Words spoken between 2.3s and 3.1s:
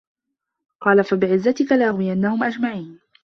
أَجمَعينَ